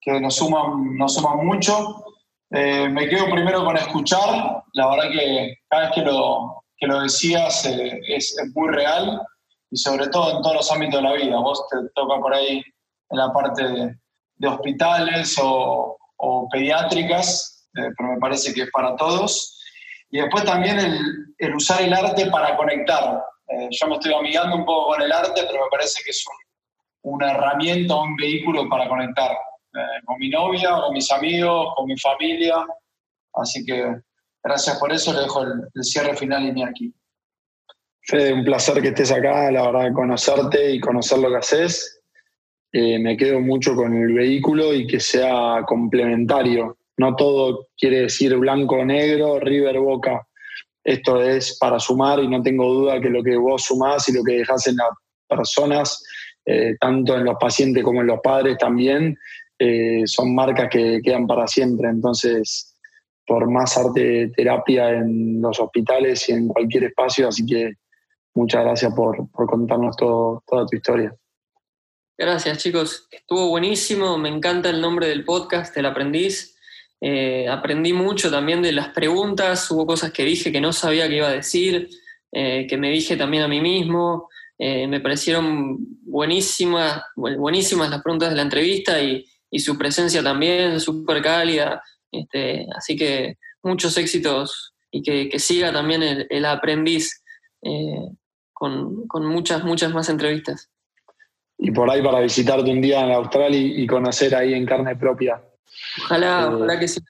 [0.00, 2.04] que, nos, suman, nos suman mucho.
[2.50, 7.00] Eh, me quedo primero con escuchar, la verdad que cada vez que lo, que lo
[7.00, 9.22] decías eh, es, muy real
[9.70, 11.36] y sobre todo en todos los ámbitos de la vida.
[11.38, 12.60] Vos te toca por ahí
[13.10, 15.96] en la parte de, hospitales o,
[16.50, 19.60] pediátricas, eh, pero me parece que es para todos.
[20.10, 20.98] Y después también el,
[21.38, 25.12] el usar el arte para conectar, eh, yo me estoy amigando un poco con el
[25.12, 26.24] arte, pero me parece que es
[27.02, 31.96] una herramienta, un vehículo para conectar eh, con mi novia, con mis amigos, con mi
[31.96, 32.56] familia.
[33.34, 34.02] Así que
[34.42, 36.94] gracias por eso, le dejo el, cierre final y aquí.
[38.02, 42.00] Fede, un placer que estés acá, la verdad, conocerte y conocer lo que haces.
[42.72, 46.78] Eh, me quedo mucho con el vehículo y que sea complementario.
[46.96, 50.26] No todo quiere decir blanco o negro, River Boca
[50.84, 54.24] esto es para sumar y no tengo duda que lo que vos sumás y lo
[54.24, 54.88] que dejás en las
[55.28, 56.02] personas,
[56.44, 59.16] eh, tanto en los pacientes como en los padres también,
[59.58, 61.88] eh, son marcas que quedan para siempre.
[61.88, 62.71] Entonces,
[63.32, 67.76] por más arte terapia en los hospitales y en cualquier espacio, así que
[68.34, 71.16] muchas gracias por, por contarnos todo, toda tu historia.
[72.18, 76.52] Gracias chicos, estuvo buenísimo, me encanta el nombre del podcast, El Aprendiz
[77.00, 81.16] eh, aprendí mucho también de las preguntas, hubo cosas que dije que no sabía que
[81.16, 81.88] iba a decir,
[82.30, 84.28] eh, que me dije también a mí mismo.
[84.58, 89.24] Eh, me parecieron buenísimas, buenísimas las preguntas de la entrevista y,
[89.58, 91.82] su presencia también, súper cálida.
[92.12, 97.24] Este, así que muchos éxitos y que, siga también el, aprendiz
[98.52, 100.70] con, muchas, muchas más entrevistas.
[101.58, 105.42] Y por ahí para visitarte un día en Australia y conocer ahí en carne propia
[106.04, 107.00] Ojalá, eh, ojalá que sí.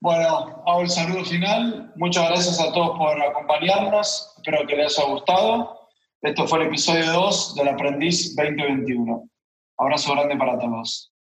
[0.00, 1.92] Bueno, hago el saludo final.
[1.96, 4.34] Muchas gracias a todos por acompañarnos.
[4.36, 5.88] Espero que les haya gustado.
[6.22, 9.28] Esto fue el episodio 2 del Aprendiz 2021.
[9.78, 11.12] Abrazo grande para todos.